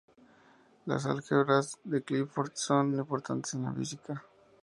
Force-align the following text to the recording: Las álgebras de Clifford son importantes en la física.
Las 0.87 1.05
álgebras 1.05 1.77
de 1.83 2.01
Clifford 2.01 2.53
son 2.55 2.95
importantes 2.97 3.53
en 3.53 3.63
la 3.65 3.71
física. 3.71 4.25